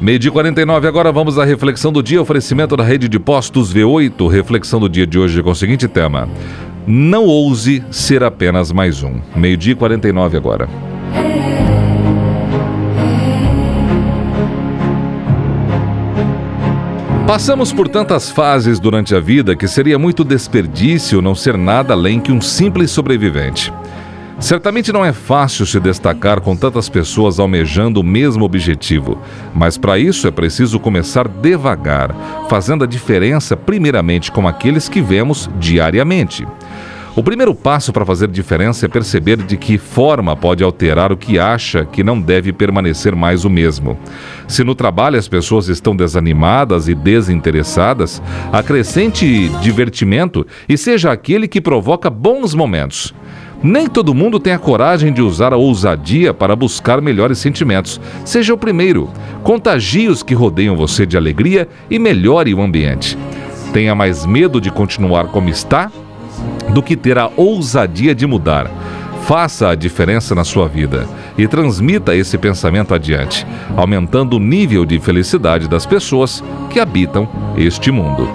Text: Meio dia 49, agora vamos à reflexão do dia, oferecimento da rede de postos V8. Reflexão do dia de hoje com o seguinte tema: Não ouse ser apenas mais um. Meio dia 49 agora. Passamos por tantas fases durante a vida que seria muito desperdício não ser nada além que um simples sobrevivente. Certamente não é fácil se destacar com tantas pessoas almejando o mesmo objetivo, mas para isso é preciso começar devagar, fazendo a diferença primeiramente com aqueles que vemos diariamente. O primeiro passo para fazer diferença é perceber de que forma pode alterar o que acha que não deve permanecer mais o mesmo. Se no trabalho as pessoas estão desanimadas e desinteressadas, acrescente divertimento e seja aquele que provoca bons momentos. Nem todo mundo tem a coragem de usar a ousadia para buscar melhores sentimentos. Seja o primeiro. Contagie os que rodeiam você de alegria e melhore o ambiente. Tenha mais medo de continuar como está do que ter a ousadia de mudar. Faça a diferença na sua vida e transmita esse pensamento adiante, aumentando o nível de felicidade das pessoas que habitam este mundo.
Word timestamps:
Meio 0.00 0.16
dia 0.16 0.30
49, 0.30 0.86
agora 0.86 1.10
vamos 1.10 1.40
à 1.40 1.44
reflexão 1.44 1.92
do 1.92 2.00
dia, 2.00 2.22
oferecimento 2.22 2.76
da 2.76 2.84
rede 2.84 3.08
de 3.08 3.18
postos 3.18 3.74
V8. 3.74 4.30
Reflexão 4.30 4.78
do 4.78 4.88
dia 4.88 5.04
de 5.04 5.18
hoje 5.18 5.42
com 5.42 5.50
o 5.50 5.54
seguinte 5.56 5.88
tema: 5.88 6.28
Não 6.86 7.24
ouse 7.24 7.82
ser 7.90 8.22
apenas 8.22 8.70
mais 8.70 9.02
um. 9.02 9.20
Meio 9.34 9.56
dia 9.56 9.74
49 9.74 10.36
agora. 10.36 10.68
Passamos 17.26 17.72
por 17.72 17.88
tantas 17.88 18.30
fases 18.30 18.78
durante 18.78 19.16
a 19.16 19.20
vida 19.20 19.56
que 19.56 19.66
seria 19.66 19.98
muito 19.98 20.22
desperdício 20.24 21.20
não 21.20 21.34
ser 21.34 21.58
nada 21.58 21.92
além 21.92 22.20
que 22.20 22.30
um 22.30 22.40
simples 22.40 22.92
sobrevivente. 22.92 23.72
Certamente 24.40 24.92
não 24.92 25.04
é 25.04 25.12
fácil 25.12 25.66
se 25.66 25.80
destacar 25.80 26.40
com 26.40 26.54
tantas 26.54 26.88
pessoas 26.88 27.40
almejando 27.40 28.00
o 28.00 28.04
mesmo 28.04 28.44
objetivo, 28.44 29.18
mas 29.52 29.76
para 29.76 29.98
isso 29.98 30.28
é 30.28 30.30
preciso 30.30 30.78
começar 30.78 31.26
devagar, 31.26 32.14
fazendo 32.48 32.84
a 32.84 32.86
diferença 32.86 33.56
primeiramente 33.56 34.30
com 34.30 34.46
aqueles 34.46 34.88
que 34.88 35.02
vemos 35.02 35.50
diariamente. 35.58 36.46
O 37.16 37.22
primeiro 37.22 37.52
passo 37.52 37.92
para 37.92 38.06
fazer 38.06 38.28
diferença 38.28 38.86
é 38.86 38.88
perceber 38.88 39.38
de 39.38 39.56
que 39.56 39.76
forma 39.76 40.36
pode 40.36 40.62
alterar 40.62 41.10
o 41.10 41.16
que 41.16 41.36
acha 41.36 41.84
que 41.84 42.04
não 42.04 42.20
deve 42.20 42.52
permanecer 42.52 43.16
mais 43.16 43.44
o 43.44 43.50
mesmo. 43.50 43.98
Se 44.46 44.62
no 44.62 44.72
trabalho 44.72 45.18
as 45.18 45.26
pessoas 45.26 45.66
estão 45.66 45.96
desanimadas 45.96 46.86
e 46.86 46.94
desinteressadas, 46.94 48.22
acrescente 48.52 49.48
divertimento 49.60 50.46
e 50.68 50.78
seja 50.78 51.10
aquele 51.10 51.48
que 51.48 51.60
provoca 51.60 52.08
bons 52.08 52.54
momentos. 52.54 53.12
Nem 53.62 53.88
todo 53.88 54.14
mundo 54.14 54.38
tem 54.38 54.52
a 54.52 54.58
coragem 54.58 55.12
de 55.12 55.20
usar 55.20 55.52
a 55.52 55.56
ousadia 55.56 56.32
para 56.32 56.54
buscar 56.54 57.00
melhores 57.00 57.38
sentimentos. 57.38 58.00
Seja 58.24 58.54
o 58.54 58.58
primeiro. 58.58 59.10
Contagie 59.42 60.08
os 60.08 60.22
que 60.22 60.34
rodeiam 60.34 60.76
você 60.76 61.04
de 61.04 61.16
alegria 61.16 61.68
e 61.90 61.98
melhore 61.98 62.54
o 62.54 62.62
ambiente. 62.62 63.18
Tenha 63.72 63.94
mais 63.94 64.24
medo 64.24 64.60
de 64.60 64.70
continuar 64.70 65.26
como 65.26 65.48
está 65.48 65.90
do 66.72 66.82
que 66.82 66.96
ter 66.96 67.18
a 67.18 67.30
ousadia 67.36 68.14
de 68.14 68.26
mudar. 68.26 68.70
Faça 69.26 69.68
a 69.68 69.74
diferença 69.74 70.34
na 70.34 70.44
sua 70.44 70.68
vida 70.68 71.06
e 71.36 71.46
transmita 71.46 72.14
esse 72.14 72.38
pensamento 72.38 72.94
adiante, 72.94 73.46
aumentando 73.76 74.36
o 74.36 74.40
nível 74.40 74.86
de 74.86 74.98
felicidade 74.98 75.68
das 75.68 75.84
pessoas 75.84 76.42
que 76.70 76.80
habitam 76.80 77.28
este 77.56 77.90
mundo. 77.90 78.28